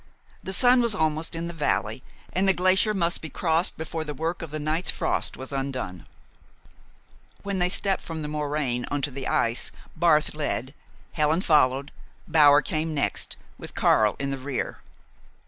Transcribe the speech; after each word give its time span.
The 0.41 0.51
sun 0.51 0.81
was 0.81 0.95
almost 0.95 1.35
in 1.35 1.45
the 1.45 1.53
valley, 1.53 2.01
and 2.33 2.49
the 2.49 2.55
glacier 2.55 2.91
must 2.91 3.21
be 3.21 3.29
crossed 3.29 3.77
before 3.77 4.03
the 4.03 4.15
work 4.15 4.41
of 4.41 4.49
the 4.49 4.59
night's 4.59 4.89
frost 4.89 5.37
was 5.37 5.53
undone. 5.53 6.07
When 7.43 7.59
they 7.59 7.69
stepped 7.69 8.01
from 8.01 8.23
the 8.23 8.27
moraine 8.27 8.87
on 8.89 9.03
to 9.03 9.11
the 9.11 9.27
ice 9.27 9.71
Barth 9.95 10.33
led, 10.33 10.73
Helen 11.11 11.41
followed, 11.41 11.91
Bower 12.27 12.63
came 12.63 12.95
next, 12.95 13.37
with 13.59 13.75
Karl 13.75 14.15
in 14.17 14.31
the 14.31 14.39
rear. 14.39 14.79